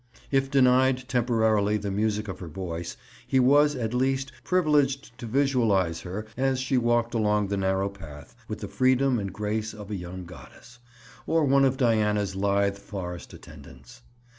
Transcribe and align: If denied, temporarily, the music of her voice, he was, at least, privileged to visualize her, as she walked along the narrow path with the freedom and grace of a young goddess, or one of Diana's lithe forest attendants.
If 0.31 0.49
denied, 0.49 1.07
temporarily, 1.07 1.77
the 1.77 1.91
music 1.91 2.27
of 2.27 2.39
her 2.39 2.47
voice, 2.47 2.97
he 3.27 3.39
was, 3.39 3.75
at 3.75 3.93
least, 3.93 4.31
privileged 4.43 5.15
to 5.19 5.27
visualize 5.27 6.01
her, 6.01 6.25
as 6.35 6.59
she 6.59 6.75
walked 6.75 7.13
along 7.13 7.49
the 7.49 7.57
narrow 7.57 7.87
path 7.87 8.35
with 8.47 8.61
the 8.61 8.67
freedom 8.67 9.19
and 9.19 9.31
grace 9.31 9.75
of 9.75 9.91
a 9.91 9.95
young 9.95 10.25
goddess, 10.25 10.79
or 11.27 11.45
one 11.45 11.65
of 11.65 11.77
Diana's 11.77 12.35
lithe 12.35 12.79
forest 12.79 13.31
attendants. 13.35 14.01